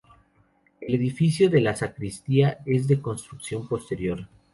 El 0.79 0.95
edificio 0.95 1.47
de 1.51 1.61
la 1.61 1.75
sacristía 1.75 2.57
es 2.65 2.87
de 2.87 2.99
construcción 2.99 3.67
posterior. 3.67 4.27